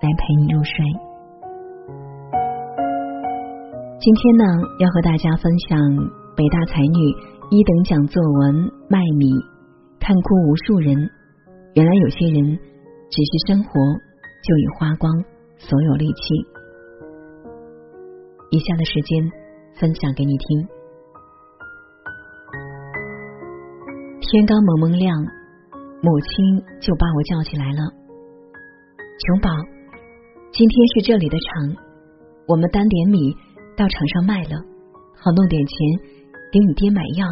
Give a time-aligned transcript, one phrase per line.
[0.00, 0.72] 来陪你入睡。
[4.00, 4.44] 今天呢，
[4.80, 5.78] 要和大家分享
[6.36, 6.98] 北大才女
[7.50, 8.54] 一等奖作文
[8.88, 9.26] 《卖米》，
[9.98, 10.94] 看哭无数人。
[11.74, 12.58] 原来有些人
[13.10, 13.70] 只是生活
[14.44, 15.10] 就已花光
[15.56, 16.34] 所有力气。
[18.50, 19.24] 以下的时间
[19.74, 20.68] 分享给你听。
[24.20, 25.16] 天刚蒙蒙亮，
[26.02, 27.80] 母亲就把我叫起来了，
[29.18, 29.73] 琼宝。
[30.54, 31.74] 今天是这里的场，
[32.46, 33.34] 我们担点米
[33.76, 34.54] 到场上卖了，
[35.18, 35.74] 好弄点钱
[36.52, 37.26] 给你爹买药。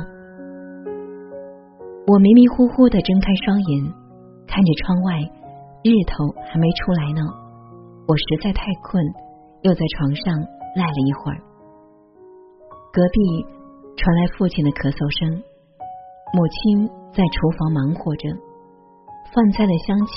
[2.09, 3.95] 我迷迷糊糊的睁开双眼，
[4.49, 5.23] 看着窗外，
[5.87, 7.23] 日头还没出来呢。
[8.09, 8.99] 我实在太困，
[9.63, 10.35] 又在床上
[10.75, 11.39] 赖了一会儿。
[12.91, 13.47] 隔壁
[14.03, 15.31] 传来父亲的咳嗽声，
[16.35, 18.35] 母亲在厨房忙活着，
[19.31, 20.13] 饭菜的香气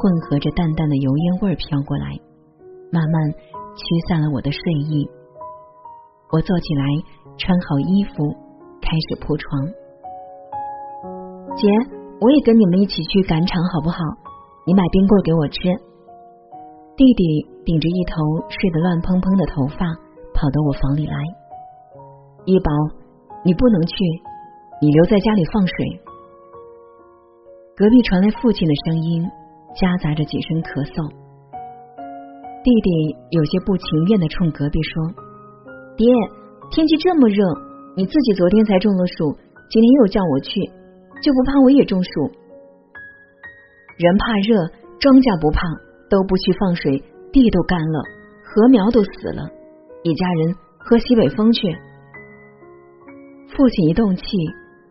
[0.00, 2.16] 混合着淡淡的油烟味飘过来。
[2.90, 3.30] 慢慢
[3.76, 5.08] 驱散了我的睡意，
[6.32, 6.84] 我坐起来，
[7.36, 8.32] 穿好衣服，
[8.80, 9.66] 开始铺床。
[11.54, 11.68] 姐，
[12.20, 13.98] 我也跟你们一起去赶场好不好？
[14.66, 15.60] 你买冰棍给我吃。
[16.96, 18.16] 弟弟顶着一头
[18.48, 19.86] 睡得乱蓬蓬的头发，
[20.34, 21.14] 跑到我房里来。
[22.44, 22.70] 一宝，
[23.44, 23.94] 你不能去，
[24.80, 25.76] 你留在家里放水。
[27.76, 29.22] 隔壁传来父亲的声音，
[29.76, 31.27] 夹杂着几声咳嗽。
[32.64, 35.14] 弟弟有些不情愿的冲隔壁说
[35.96, 36.06] ：“爹，
[36.70, 37.42] 天气这么热，
[37.96, 39.32] 你自己昨天才中了暑，
[39.70, 40.60] 今天又叫我去，
[41.22, 42.10] 就不怕我也中暑？
[43.96, 44.68] 人怕热，
[44.98, 45.62] 庄稼不怕，
[46.10, 46.98] 都不去放水，
[47.32, 48.02] 地都干了，
[48.42, 49.48] 禾苗都死了，
[50.02, 51.62] 一家人喝西北风去。”
[53.54, 54.22] 父亲一动气，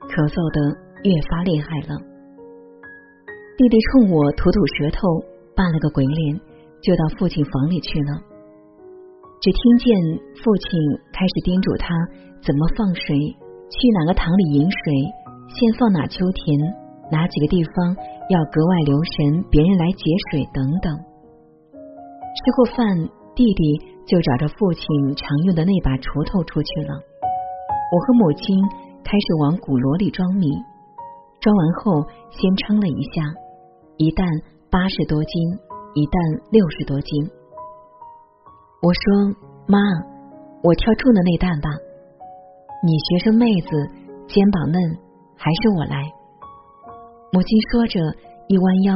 [0.08, 2.00] 咳嗽的越发厉害了。
[3.58, 5.24] 弟弟冲我吐吐舌头，
[5.56, 6.40] 扮了个鬼脸。
[6.88, 8.16] 就到父亲房里去了，
[9.44, 9.92] 只听见
[10.40, 10.80] 父亲
[11.12, 11.92] 开始叮嘱他
[12.40, 13.12] 怎么放水，
[13.68, 14.80] 去哪个塘里引水，
[15.52, 16.48] 先放哪秋田，
[17.12, 17.92] 哪几个地方
[18.32, 20.96] 要格外留神，别人来截水等等。
[21.76, 22.88] 吃过饭，
[23.36, 23.62] 弟弟
[24.08, 24.88] 就找着父亲
[25.20, 26.96] 常用的那把锄头出去了。
[27.92, 28.56] 我和母亲
[29.04, 30.48] 开始往鼓箩里装米，
[31.44, 33.28] 装完后先称了一下，
[33.98, 34.24] 一担
[34.72, 35.67] 八十多斤。
[35.94, 36.22] 一担
[36.52, 37.30] 六十多斤，
[38.82, 39.36] 我说
[39.68, 39.80] 妈，
[40.62, 41.70] 我挑重的那担吧。
[42.84, 43.70] 你学生妹子
[44.28, 44.80] 肩膀嫩，
[45.36, 46.04] 还是我来。
[47.32, 48.00] 母亲说着，
[48.48, 48.94] 一弯腰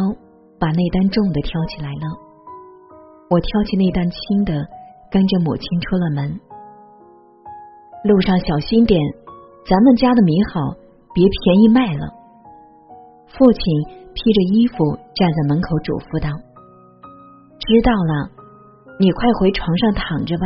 [0.59, 2.05] 把那担重的挑起来了。
[3.29, 4.53] 我挑起那担轻的，
[5.09, 6.39] 跟着母亲出了门。
[8.03, 8.99] 路上小心点，
[9.65, 10.61] 咱们家的米好，
[11.13, 12.07] 别便宜卖了。
[13.27, 13.61] 父亲
[14.13, 14.75] 披着衣服
[15.15, 16.29] 站在门口嘱咐道。
[17.61, 18.31] 知道了，
[18.99, 20.45] 你快回床上躺着吧。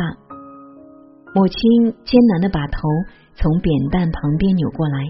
[1.34, 1.56] 母亲
[2.04, 2.76] 艰难的把头
[3.34, 5.00] 从扁担旁边扭过来，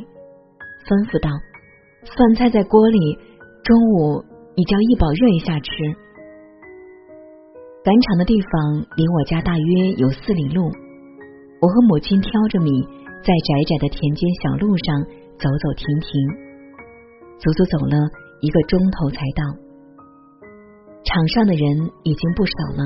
[0.87, 1.31] 吩咐道
[2.06, 3.19] ：“饭菜在锅里，
[3.65, 4.22] 中午
[4.55, 5.71] 你叫一宝热一下吃。”
[7.83, 10.71] 赶场的地方离我家大约有四里路，
[11.61, 12.71] 我和母亲挑着米，
[13.27, 15.03] 在窄窄的田间小路上
[15.43, 16.11] 走走停停，
[17.38, 17.99] 足足走了
[18.43, 19.66] 一个钟头才到。
[21.06, 21.62] 场上的人
[22.03, 22.83] 已经不少了，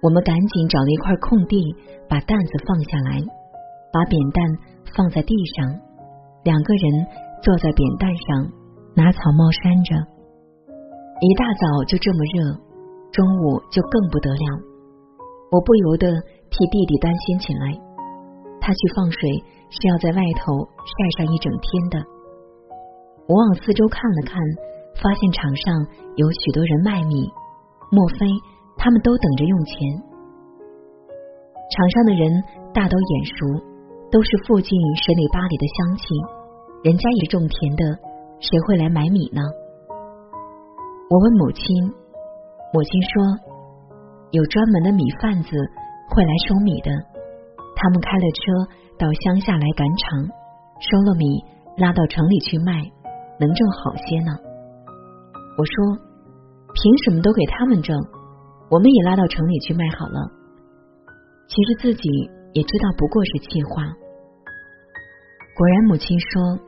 [0.00, 1.60] 我们赶紧找了一块空地，
[2.08, 3.20] 把担子放下来，
[3.92, 4.40] 把扁担
[4.96, 5.68] 放在地上，
[6.42, 7.06] 两个人
[7.44, 8.48] 坐在扁担上，
[8.96, 9.92] 拿草帽扇着。
[11.20, 12.56] 一大早就这么热，
[13.12, 14.44] 中午就更不得了。
[15.52, 16.08] 我不由得
[16.48, 17.76] 替弟弟担心起来，
[18.58, 19.20] 他去放水
[19.68, 22.00] 是要在外头晒上一整天的。
[23.28, 24.40] 我往四周看了看。
[25.02, 25.86] 发现场上
[26.16, 27.28] 有许多人卖米，
[27.90, 28.26] 莫非
[28.76, 29.76] 他们都等着用钱？
[31.70, 32.42] 场上的人
[32.72, 33.34] 大都眼熟，
[34.10, 36.06] 都是附近十里八里的乡亲，
[36.84, 37.82] 人家也种田的，
[38.38, 39.42] 谁会来买米呢？
[41.10, 41.64] 我问母亲，
[42.72, 43.22] 母亲说
[44.30, 45.50] 有专门的米贩子
[46.10, 46.90] 会来收米的，
[47.74, 48.42] 他们开了车
[48.98, 50.28] 到乡下来赶场，
[50.78, 51.42] 收了米
[51.78, 52.82] 拉到城里去卖，
[53.40, 54.38] 能挣好些呢。
[55.56, 55.74] 我说
[56.74, 57.94] ：“凭什么都给他们挣？
[58.70, 60.18] 我们也拉到城里去卖好了。
[61.46, 62.08] 其实自己
[62.54, 63.86] 也知道不过是气话。
[65.54, 66.58] 果然，母亲说：“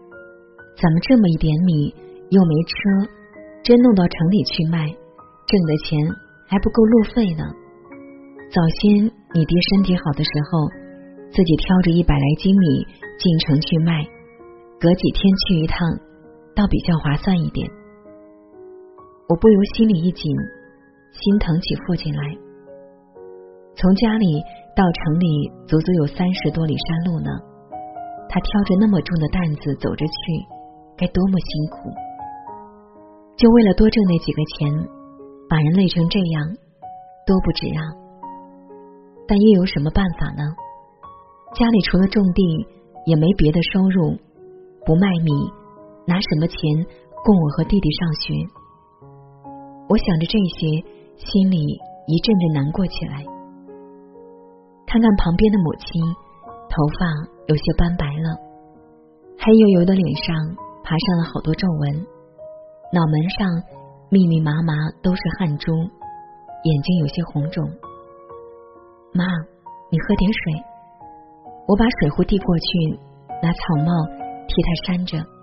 [0.79, 1.93] 咱们这么一点米，
[2.31, 2.75] 又没车，
[3.65, 5.99] 真弄到城里去卖，挣的钱
[6.47, 7.43] 还不够路费呢。
[8.55, 10.69] 早先你爹身体好的时候，
[11.35, 12.87] 自己挑着一百来斤米
[13.19, 14.07] 进城去卖，
[14.79, 15.77] 隔几天去一趟，
[16.55, 17.67] 倒比较划算一点。”
[19.29, 20.31] 我不由心里一紧，
[21.11, 22.23] 心疼起父亲来。
[23.75, 24.41] 从家里
[24.71, 27.31] 到城里，足足有三十多里山路呢。
[28.29, 30.13] 他挑着那么重的担子走着去，
[30.97, 31.91] 该多么辛苦！
[33.37, 34.71] 就为了多挣那几个钱，
[35.51, 36.47] 把人累成这样，
[37.27, 37.83] 多不值啊！
[39.27, 40.55] 但又有什么办法呢？
[41.59, 42.43] 家里除了种地，
[43.07, 44.15] 也没别的收入，
[44.87, 45.51] 不卖米，
[46.07, 46.57] 拿什么钱
[47.25, 48.35] 供我和弟弟上学？
[49.89, 50.83] 我想着这些，
[51.15, 51.57] 心里
[52.07, 53.23] 一阵阵难过起来。
[54.87, 56.03] 看看旁边的母亲，
[56.69, 57.07] 头发
[57.47, 58.35] 有些斑白了，
[59.39, 60.35] 黑油油的脸上
[60.83, 62.07] 爬上了好多皱纹，
[62.93, 63.47] 脑门上
[64.11, 67.63] 密密麻麻都是汗珠，眼睛有些红肿。
[69.15, 69.25] 妈，
[69.91, 70.63] 你喝点水。
[71.69, 72.99] 我把水壶递过去，
[73.43, 73.91] 拿草帽
[74.47, 75.36] 替他扇着。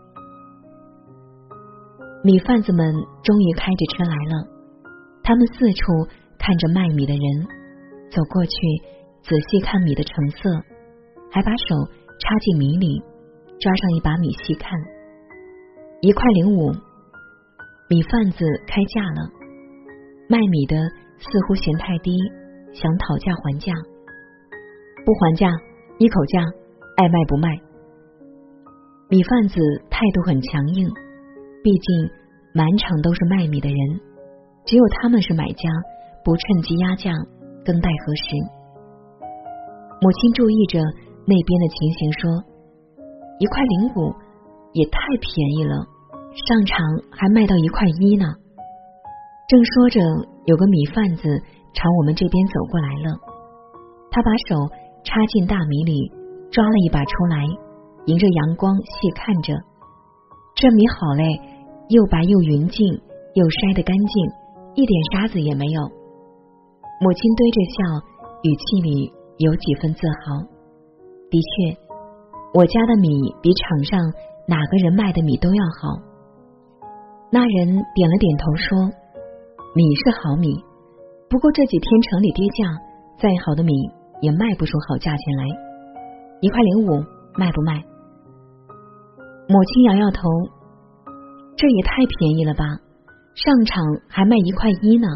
[2.25, 4.47] 米贩子们终于开着车来了，
[5.23, 6.07] 他们四处
[6.39, 7.21] 看着卖米的人，
[8.09, 8.51] 走过去
[9.23, 10.49] 仔细看米的成色，
[11.29, 11.75] 还把手
[12.19, 13.03] 插进米里
[13.59, 14.71] 抓上一把米细看。
[15.99, 16.71] 一块零五，
[17.89, 19.29] 米贩子开价了，
[20.29, 20.77] 卖米的
[21.19, 22.17] 似乎嫌太低，
[22.71, 23.73] 想讨价还价，
[25.03, 25.51] 不还价，
[25.99, 26.39] 一口价，
[26.95, 27.49] 爱卖不卖。
[29.09, 29.59] 米贩子
[29.89, 30.89] 态度很强硬。
[31.63, 32.12] 毕竟
[32.54, 33.80] 满场都是卖米的人，
[34.65, 35.63] 只有他们是买家，
[36.21, 37.10] 不趁机压价，
[37.63, 38.36] 更待何时？
[40.01, 40.83] 母亲注意着
[41.25, 42.30] 那边的情形，说
[43.39, 44.12] ：“一块零五
[44.74, 45.88] 也太便宜了，
[46.36, 46.77] 上场
[47.10, 48.25] 还卖到一块一呢。”
[49.48, 50.01] 正说着，
[50.44, 51.24] 有个米贩子
[51.74, 53.15] 朝我们这边走过来了，
[54.12, 54.68] 他把手
[55.06, 56.12] 插进大米里，
[56.51, 57.45] 抓了一把出来，
[58.07, 59.56] 迎着阳光细看着，
[60.56, 61.52] 这米好嘞。
[61.93, 62.81] 又白又匀净，
[63.37, 64.13] 又筛得干净，
[64.73, 65.79] 一点沙子也没有。
[66.97, 67.77] 母亲堆着笑，
[68.41, 70.41] 语气里有几分自豪。
[71.29, 71.77] 的确，
[72.57, 73.13] 我家的米
[73.45, 73.93] 比场上
[74.49, 76.01] 哪个人卖的米都要好。
[77.29, 78.89] 那人点了点头说
[79.77, 80.49] ：“米是好米，
[81.29, 82.73] 不过这几天城里跌价，
[83.21, 83.69] 再好的米
[84.25, 85.45] 也卖不出好价钱来。
[86.41, 87.05] 一块零五，
[87.37, 87.77] 卖不卖？”
[89.45, 90.25] 母亲摇摇头。
[91.55, 92.65] 这也太便宜了吧！
[93.35, 95.07] 上场还卖一块一呢。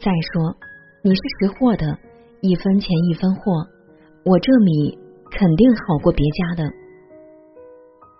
[0.00, 0.54] 再说
[1.02, 1.98] 你是识货的，
[2.40, 3.66] 一分钱一分货，
[4.24, 4.98] 我这米
[5.30, 6.70] 肯定好过别家的。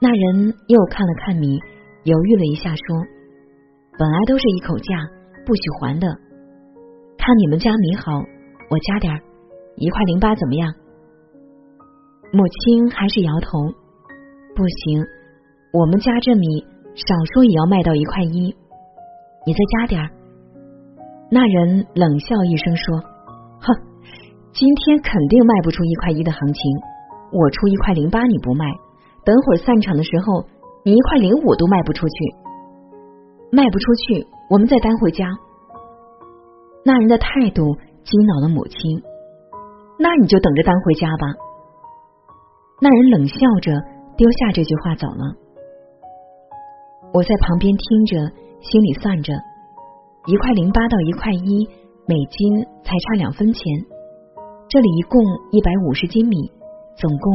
[0.00, 1.58] 那人又看了看米，
[2.04, 2.96] 犹豫了一下，说
[3.98, 4.96] ：“本来都是一口价，
[5.44, 6.08] 不许还的。
[7.18, 8.12] 看你们家米好，
[8.70, 9.20] 我加点儿
[9.76, 10.72] 一块零八怎么样？”
[12.32, 13.58] 母亲还是摇头
[14.54, 15.04] ：“不行，
[15.72, 16.64] 我们家这米。”
[16.98, 18.50] 少说也要卖到一块一，
[19.46, 20.10] 你再加点儿。
[21.30, 22.98] 那人冷笑一声说
[23.62, 23.70] ：“哼，
[24.52, 26.62] 今天肯定卖不出一块一的行情。
[27.30, 28.64] 我出一块零八，你不卖，
[29.24, 30.44] 等会儿散场的时候，
[30.84, 32.14] 你一块零五都卖不出去。
[33.52, 35.28] 卖不出去，我们再担回家。”
[36.84, 39.02] 那人的态度激恼了母亲。
[40.00, 41.26] 那你就等着担回家吧。
[42.80, 43.72] 那人冷笑着
[44.16, 45.47] 丢下这句话走了。
[47.12, 48.16] 我在旁边听着，
[48.60, 49.32] 心里算着，
[50.26, 51.66] 一块零八到一块一，
[52.06, 53.62] 每斤才差两分钱。
[54.68, 55.18] 这里一共
[55.50, 56.36] 一百五十斤米，
[56.96, 57.32] 总共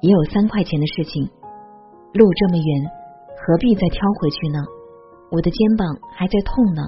[0.00, 1.22] 也有三块钱的事情。
[2.14, 2.90] 路这么远，
[3.38, 4.58] 何必再挑回去呢？
[5.30, 6.82] 我的肩膀还在痛呢。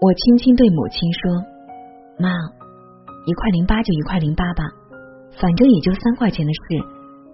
[0.00, 1.30] 我轻轻对母亲说
[2.18, 2.28] ：“妈，
[3.24, 4.64] 一块零八就一块零八吧，
[5.40, 6.58] 反正也就三块钱的事。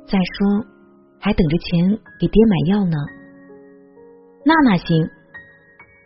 [0.07, 0.67] 再说。”
[1.21, 2.97] 还等着钱给爹买药呢，
[4.45, 5.07] 那哪行？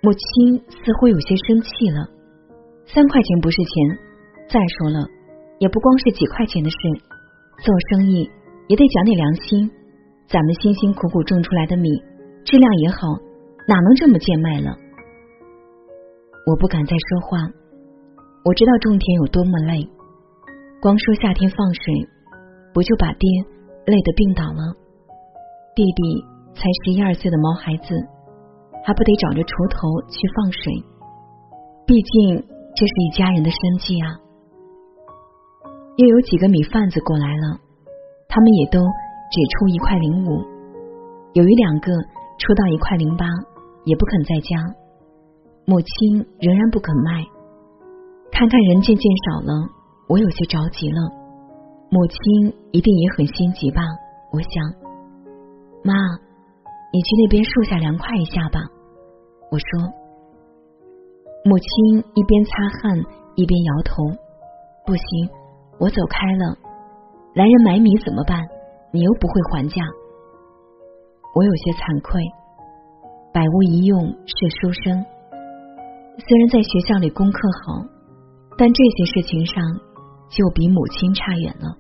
[0.02, 2.10] 母亲似乎有些生气了。
[2.84, 3.98] 三块钱不是钱，
[4.50, 5.06] 再说了，
[5.60, 6.76] 也不光是几块钱的事。
[7.64, 8.28] 做生意
[8.68, 9.70] 也得讲点良心。
[10.26, 11.88] 咱们辛辛苦苦种出来的米，
[12.44, 12.98] 质量也好，
[13.68, 14.76] 哪能这么贱卖了？
[16.46, 17.38] 我不敢再说话。
[18.44, 19.88] 我知道种田有多么累，
[20.82, 21.94] 光说夏天放水，
[22.74, 23.30] 不就把爹
[23.86, 24.83] 累得病倒了？
[25.74, 27.90] 弟弟才十一二岁的毛孩子，
[28.86, 30.70] 还不得找着锄头去放水？
[31.84, 32.38] 毕竟
[32.78, 34.06] 这是一家人的生计啊。
[35.98, 37.58] 又有几个米贩子过来了，
[38.30, 40.46] 他们也都只出一块零五，
[41.34, 41.90] 有一两个
[42.38, 43.26] 出到一块零八，
[43.82, 44.54] 也不肯再加。
[45.66, 47.26] 母亲仍然不肯卖。
[48.30, 49.50] 看看人渐渐少了，
[50.06, 50.98] 我有些着急了。
[51.90, 52.18] 母亲
[52.70, 53.82] 一定也很心急吧？
[54.30, 54.54] 我想，
[55.84, 55.94] 妈，
[56.92, 58.58] 你去那边树下凉快一下吧。
[59.52, 59.68] 我说。
[61.44, 62.50] 母亲一边擦
[62.80, 62.98] 汗
[63.36, 64.02] 一边摇头，
[64.86, 65.28] 不行，
[65.78, 66.56] 我走开了。
[67.34, 68.40] 来人买米怎么办？
[68.92, 69.82] 你又不会还价。
[71.34, 72.18] 我有些惭愧，
[73.32, 75.04] 百无一用是书生。
[76.16, 77.94] 虽然在学校里功课好。
[78.56, 79.60] 但这些事情上
[80.30, 81.74] 就比母亲差远了。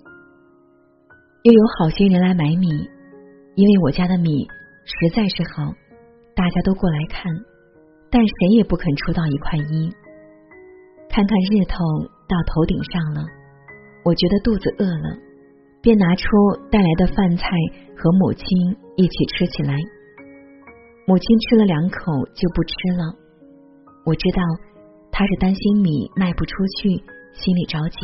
[1.44, 2.66] 又有好些人来买米，
[3.54, 4.46] 因为我家的米
[4.84, 5.72] 实在是好，
[6.34, 7.30] 大家都过来看，
[8.10, 9.90] 但谁也不肯出到一块一。
[11.08, 11.84] 看看日头
[12.26, 13.22] 到头顶上了，
[14.04, 15.16] 我觉得肚子饿了，
[15.80, 16.26] 便拿出
[16.70, 17.46] 带来的饭菜
[17.96, 18.46] 和母亲
[18.96, 19.76] 一起吃起来。
[21.06, 22.00] 母亲吃了两口
[22.34, 23.14] 就不吃了，
[24.04, 24.42] 我知道。
[25.16, 26.88] 她是担心米卖不出去，
[27.34, 27.98] 心里着急。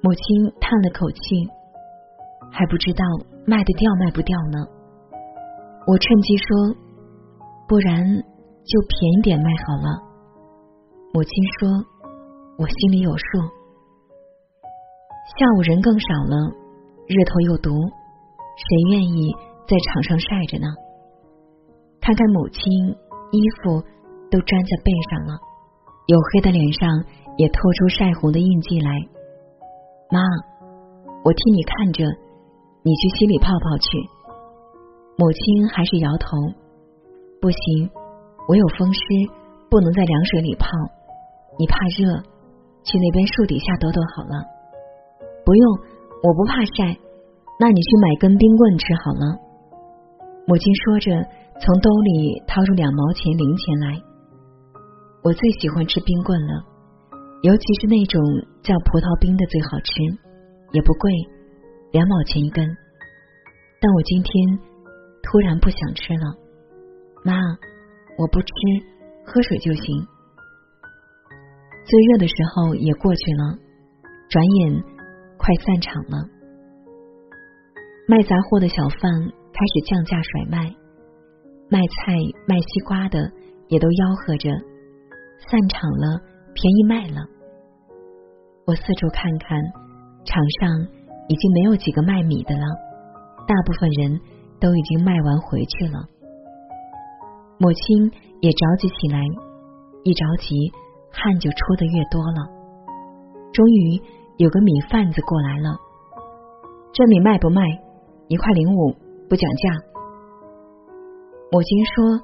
[0.00, 0.24] 母亲
[0.58, 1.20] 叹了口气，
[2.50, 3.04] 还不知道
[3.46, 4.66] 卖得掉卖不掉呢。
[5.86, 6.46] 我趁机说
[7.68, 8.02] ：“不然
[8.64, 10.02] 就便宜点卖好了。”
[11.12, 11.68] 母亲说
[12.58, 13.24] ：“我心里有数。”
[15.38, 16.52] 下午人更少了，
[17.06, 19.34] 日头又毒，谁愿意
[19.66, 20.66] 在场上晒着呢？
[22.00, 22.62] 看看母亲，
[23.32, 23.82] 衣服
[24.30, 25.38] 都粘在背上了。
[26.06, 27.04] 黝黑的脸上
[27.36, 28.90] 也透出晒红的印记来。
[30.12, 30.20] 妈，
[31.24, 32.04] 我替你看着，
[32.86, 33.88] 你去溪里泡泡去。
[35.16, 36.36] 母亲还是摇头，
[37.40, 37.88] 不行，
[38.46, 39.00] 我有风湿，
[39.70, 40.68] 不能在凉水里泡。
[41.58, 42.20] 你怕热，
[42.84, 44.44] 去那边树底下躲躲好了。
[45.46, 45.64] 不用，
[46.24, 46.92] 我不怕晒。
[47.58, 49.40] 那你去买根冰棍吃好了。
[50.46, 51.10] 母亲说着，
[51.64, 53.96] 从兜里掏出两毛钱零钱来。
[55.22, 56.60] 我最喜欢吃冰棍了，
[57.40, 58.20] 尤其是那种
[58.60, 59.94] 叫葡萄冰的最好吃，
[60.76, 61.08] 也不贵，
[61.94, 62.66] 两毛钱一根。
[63.80, 64.58] 但我今天
[65.22, 66.34] 突然不想吃了，
[67.22, 67.38] 妈，
[68.18, 68.50] 我不吃，
[69.24, 69.84] 喝水就行。
[71.86, 73.56] 最热的时候也过去了，
[74.28, 74.82] 转眼
[75.38, 76.18] 快散场了。
[78.08, 79.00] 卖杂货的小贩
[79.52, 80.74] 开始降价甩卖，
[81.70, 82.12] 卖菜
[82.48, 83.30] 卖西瓜的
[83.68, 84.50] 也都吆喝着。
[85.46, 86.18] 散场了，
[86.54, 87.24] 便宜卖了。
[88.66, 89.60] 我四处看看，
[90.24, 90.88] 场上
[91.28, 92.64] 已经没有几个卖米的了，
[93.46, 94.20] 大部分人
[94.60, 96.04] 都已经卖完回去了。
[97.58, 99.20] 母亲也着急起来，
[100.02, 100.54] 一着急
[101.10, 102.48] 汗就出的越多了。
[103.52, 104.02] 终于
[104.36, 105.76] 有个米贩子过来了，
[106.92, 107.62] 这米卖不卖？
[108.28, 108.92] 一块零五，
[109.28, 109.70] 不讲价。
[111.52, 112.20] 母亲说：“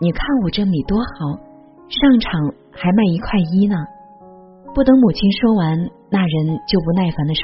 [0.00, 1.50] 你看我这米多好。”
[1.90, 3.74] 上场还卖一块一呢，
[4.72, 5.76] 不等母亲说完，
[6.08, 7.42] 那人就不耐烦的说：“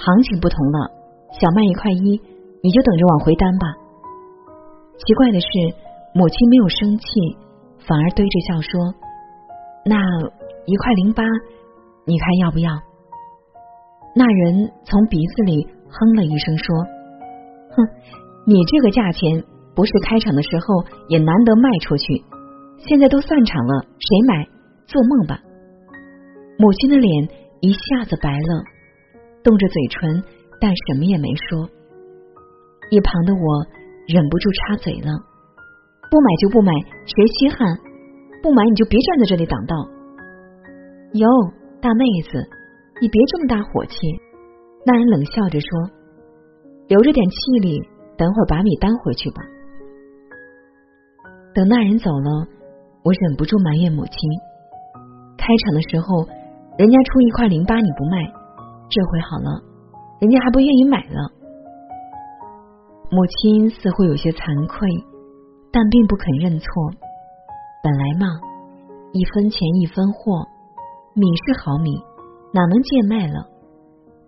[0.00, 0.78] 行情不同了，
[1.38, 2.16] 想卖一块一，
[2.62, 3.66] 你就等着往回担吧。”
[4.96, 5.46] 奇怪的是，
[6.14, 7.04] 母亲没有生气，
[7.86, 8.94] 反而堆着笑说
[9.84, 10.00] ：“那
[10.64, 11.22] 一块零八，
[12.06, 12.72] 你看要不要？”
[14.16, 16.64] 那人从鼻子里哼了一声说
[17.76, 17.88] ：“哼，
[18.46, 22.24] 你这个价钱，不是开场的时候也难得卖出去。”
[22.88, 24.48] 现在都散场了，谁买？
[24.86, 25.38] 做梦吧！
[26.58, 27.28] 母亲的脸
[27.60, 28.64] 一下子白了，
[29.42, 30.22] 动着嘴唇，
[30.60, 31.68] 但什么也没说。
[32.90, 33.66] 一旁的我
[34.06, 35.08] 忍不住插嘴了
[36.10, 36.72] ：“不买就不买，
[37.06, 37.78] 谁稀罕？
[38.42, 39.76] 不买你就别站在这里挡道。”
[41.14, 41.26] 哟，
[41.80, 42.48] 大妹子，
[43.00, 43.96] 你别这么大火气。
[44.84, 45.68] 那人冷笑着说
[46.88, 47.80] ：“留着点气力，
[48.16, 49.42] 等会儿把米担回去吧。”
[51.54, 52.46] 等那人走了。
[53.02, 54.12] 我忍不住埋怨母亲：
[55.38, 56.28] 开场的时候，
[56.76, 58.30] 人家出一块零八你不卖，
[58.90, 59.62] 这回好了，
[60.20, 61.30] 人家还不愿意买了。
[63.10, 64.86] 母亲似乎有些惭愧，
[65.72, 66.66] 但并不肯认错。
[67.82, 68.26] 本来嘛，
[69.12, 70.44] 一分钱一分货，
[71.14, 72.02] 米是好米，
[72.52, 73.46] 哪能贱卖了？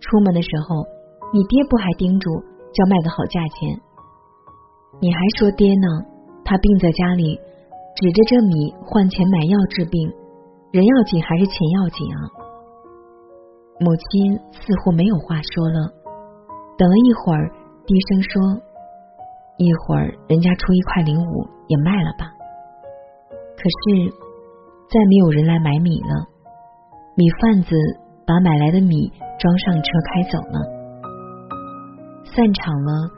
[0.00, 0.86] 出门的时候，
[1.34, 2.30] 你爹不还叮嘱，
[2.72, 3.78] 叫卖个好价钱？
[5.00, 6.06] 你还说爹呢？
[6.44, 7.38] 他病在家里。
[7.94, 10.10] 指着这米换钱买药治病，
[10.72, 12.18] 人要紧还是钱要紧啊？
[13.82, 15.90] 母亲似乎没有话说了，
[16.78, 17.50] 等了一会儿，
[17.84, 18.62] 低声说
[19.58, 22.30] ：“一会儿人家出一块零五也卖了吧。”
[23.58, 24.10] 可是
[24.88, 26.26] 再没有人来买米了。
[27.16, 27.74] 米贩子
[28.24, 30.62] 把买来的米装上车开走了。
[32.24, 33.10] 散场了，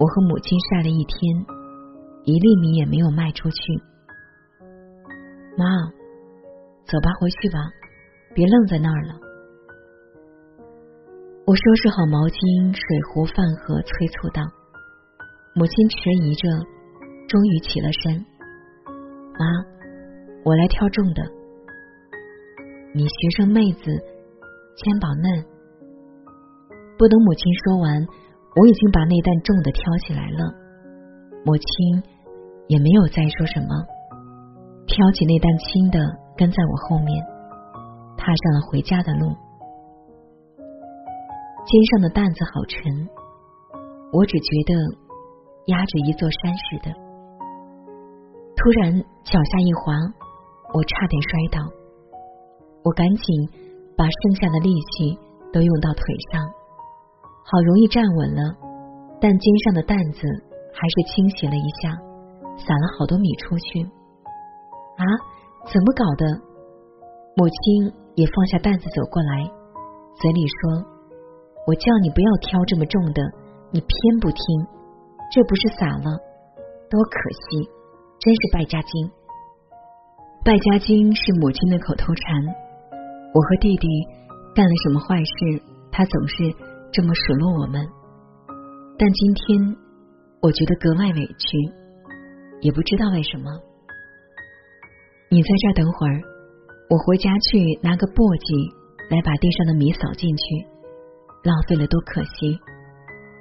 [0.00, 1.20] 我和母亲晒了一天，
[2.24, 3.56] 一粒米也没有卖出去。
[5.56, 5.64] 妈，
[6.86, 7.58] 走吧，回去吧，
[8.34, 9.27] 别愣在那儿了。
[11.48, 12.44] 我收拾好毛巾、
[12.76, 14.44] 水壶、饭盒，催促道
[15.56, 16.44] ：“母亲迟疑着，
[17.24, 18.20] 终于起了身。
[19.32, 19.48] 妈，
[20.44, 21.24] 我来挑重的。
[22.92, 23.80] 你学生妹子，
[24.76, 25.24] 肩膀嫩。”
[27.00, 27.96] 不等母亲说完，
[28.52, 30.52] 我已经把那担重的挑起来了。
[31.48, 31.64] 母亲
[32.68, 33.72] 也没有再说什么，
[34.84, 35.96] 挑起那担轻的，
[36.36, 37.24] 跟在我后面，
[38.20, 39.32] 踏上了回家的路。
[41.68, 42.80] 肩上的担子好沉，
[44.10, 44.72] 我只觉得
[45.66, 46.88] 压着一座山似的。
[48.56, 48.90] 突然
[49.22, 49.92] 脚下一滑，
[50.72, 51.60] 我差点摔倒。
[52.84, 53.22] 我赶紧
[53.98, 55.18] 把剩下的力气
[55.52, 56.00] 都用到腿
[56.32, 56.40] 上，
[57.44, 58.56] 好容易站稳了，
[59.20, 60.20] 但肩上的担子
[60.72, 61.92] 还是倾斜了一下，
[62.56, 63.82] 撒了好多米出去。
[64.96, 65.04] 啊，
[65.68, 66.24] 怎么搞的？
[67.36, 69.44] 母亲也放下担子走过来，
[70.16, 70.96] 嘴里说。
[71.68, 73.20] 我叫你不要挑这么重的，
[73.70, 74.40] 你偏不听，
[75.30, 76.16] 这不是撒了，
[76.88, 77.68] 多可惜！
[78.18, 79.10] 真是败家精。
[80.42, 82.42] 败家精是母亲的口头禅。
[83.34, 83.86] 我和弟弟
[84.54, 85.60] 干了什么坏事，
[85.92, 86.36] 他总是
[86.90, 87.86] 这么数落我们。
[88.98, 89.76] 但今天
[90.40, 91.58] 我觉得格外委屈，
[92.62, 93.52] 也不知道为什么。
[95.28, 96.16] 你在这儿等会儿，
[96.88, 98.72] 我回家去拿个簸箕
[99.12, 100.77] 来把地上的米扫进去。
[101.48, 102.60] 浪费了多可惜，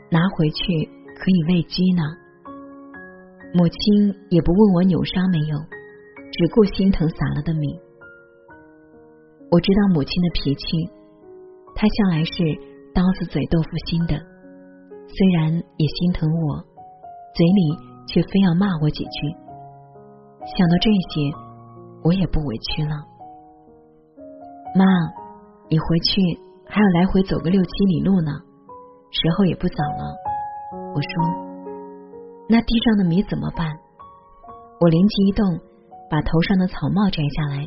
[0.09, 0.63] 拿回去
[1.19, 2.03] 可以喂鸡呢。
[3.53, 5.57] 母亲也不问我扭伤没有，
[6.31, 7.67] 只顾心疼撒了的米。
[9.51, 10.89] 我知道母亲的脾气，
[11.75, 12.31] 她向来是
[12.95, 14.15] 刀子嘴豆腐心的，
[15.11, 16.63] 虽然也心疼我，
[17.35, 17.75] 嘴里
[18.07, 19.19] 却非要骂我几句。
[20.55, 21.35] 想到这些，
[22.05, 22.95] 我也不委屈了。
[24.75, 24.85] 妈，
[25.67, 26.46] 你回去。
[26.69, 28.31] 还要来回走个六七里路呢，
[29.11, 30.15] 时候也不早了。
[30.93, 31.11] 我说
[32.49, 33.67] ：“那地上的米怎么办？”
[34.79, 35.45] 我灵机一动，
[36.09, 37.65] 把头上的草帽摘下来，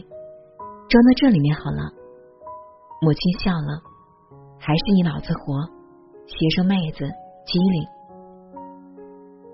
[0.88, 1.90] 装在这里面好了。
[3.00, 3.80] 母亲笑了
[4.60, 5.64] ：“还是你脑子活，
[6.26, 7.04] 学生妹子
[7.46, 7.82] 机灵。”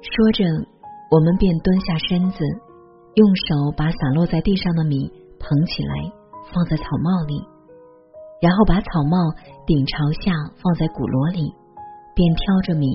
[0.03, 0.45] 说着，
[1.11, 2.39] 我们便蹲下身子，
[3.15, 6.13] 用手把散落在地上的米捧起来，
[6.53, 7.56] 放在草帽里。
[8.41, 9.17] 然后把草帽
[9.67, 11.55] 顶朝下放在鼓箩里，
[12.15, 12.87] 便挑着米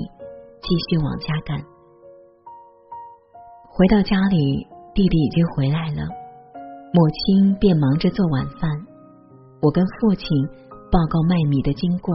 [0.62, 1.60] 继续往家赶。
[3.74, 6.06] 回到家里，弟弟已经回来了，
[6.94, 8.70] 母亲便忙着做晚饭。
[9.62, 10.28] 我跟父亲
[10.92, 12.14] 报告卖米的经过，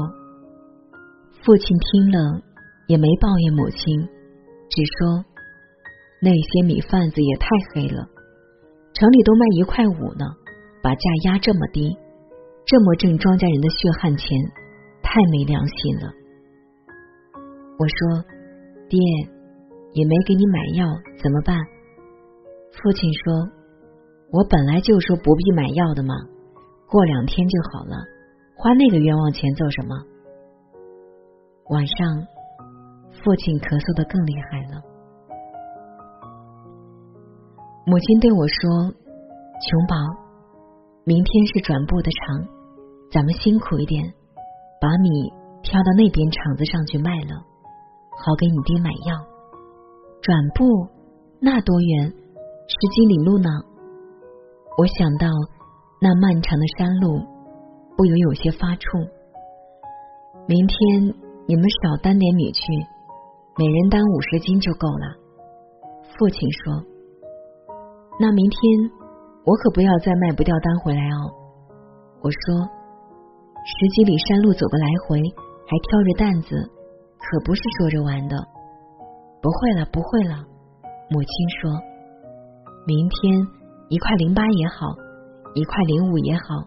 [1.43, 2.41] 父亲听了
[2.87, 3.81] 也没抱怨母亲，
[4.71, 5.25] 只说
[6.23, 8.07] 那些米贩子也太黑了，
[8.95, 10.27] 城里都卖一块五呢，
[10.83, 11.97] 把价压这么低。
[12.67, 14.27] 这么挣庄稼人的血汗钱，
[14.99, 16.11] 太没良心了。
[17.79, 18.27] 我说
[18.91, 18.99] ：“爹，
[19.95, 20.83] 也没给你买药，
[21.23, 21.55] 怎么办？”
[22.75, 23.47] 父亲说
[24.35, 26.11] ：“我本来就说不必买药的嘛，
[26.91, 28.03] 过两天就好了，
[28.59, 29.95] 花那个冤枉钱做什么？”
[31.71, 32.27] 晚上，
[33.23, 34.83] 父亲咳嗽的更厉害了。
[37.87, 38.91] 母亲对我说
[39.63, 39.95] ：“琼宝，
[41.05, 42.56] 明天是转布的场。”
[43.11, 44.03] 咱们辛苦一点，
[44.81, 47.41] 把米挑到那边场子上去卖了，
[48.19, 49.17] 好给你爹买药。
[50.21, 50.65] 转步
[51.41, 52.13] 那多远？
[52.69, 53.49] 十几里路呢。
[54.77, 55.29] 我想到
[56.01, 57.21] 那漫长的山路，
[57.97, 59.09] 不由有些发怵。
[60.47, 60.77] 明天
[61.47, 62.61] 你们少担点米去，
[63.57, 65.17] 每人担五十斤就够了。
[66.19, 66.85] 父亲说
[68.21, 68.61] ：“那明天
[69.45, 71.33] 我可不要再卖不掉单回来哦。”
[72.21, 72.76] 我说。
[73.67, 75.19] 十几里山路走个来回，
[75.67, 76.55] 还挑着担子，
[77.19, 78.39] 可不是说着玩的。
[79.43, 80.37] 不会了，不会了。
[81.11, 81.75] 母亲说
[82.87, 83.45] ：“明天
[83.89, 84.87] 一块零八也好，
[85.57, 86.63] 一块零五也好，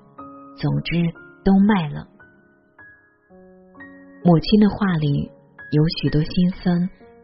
[0.57, 0.99] 总之
[1.41, 2.05] 都卖了。”
[4.21, 5.31] 母亲的话里
[5.71, 6.77] 有许多心酸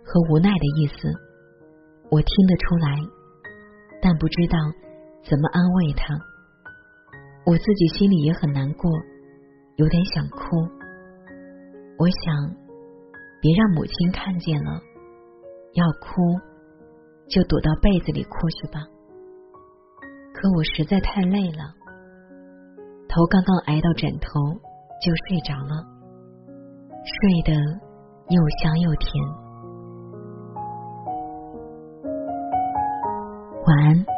[0.06, 1.12] 和无奈的意思，
[2.10, 2.96] 我听得出来，
[4.02, 4.58] 但不知道
[5.30, 6.16] 怎么安慰她。
[7.46, 8.90] 我自己心里也很难过。
[9.78, 10.40] 有点想哭，
[11.98, 12.56] 我想
[13.42, 14.80] 别让母亲看见了，
[15.74, 16.22] 要哭
[17.28, 18.80] 就躲到被子里哭去吧。
[20.34, 21.76] 可我实在太累了，
[23.10, 24.40] 头刚刚挨到枕头
[25.02, 25.84] 就睡着了，
[27.04, 27.54] 睡得
[28.30, 29.12] 又香又甜。
[33.66, 34.15] 晚安。